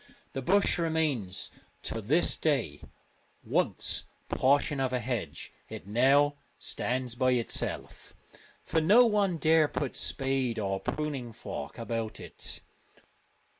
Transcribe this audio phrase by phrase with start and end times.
[0.33, 1.51] The bush remains
[1.83, 2.81] to this day:
[3.43, 8.15] once portion of a hedge, it now stands by itself,
[8.63, 12.61] for no one dare put spade or pruning knife about it.